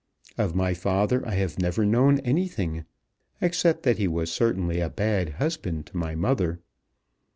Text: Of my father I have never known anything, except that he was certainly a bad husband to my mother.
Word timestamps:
Of 0.35 0.55
my 0.55 0.73
father 0.73 1.23
I 1.27 1.35
have 1.35 1.59
never 1.59 1.85
known 1.85 2.21
anything, 2.21 2.85
except 3.39 3.83
that 3.83 3.99
he 3.99 4.07
was 4.07 4.31
certainly 4.31 4.79
a 4.79 4.89
bad 4.89 5.33
husband 5.33 5.85
to 5.85 5.97
my 5.97 6.15
mother. 6.15 6.59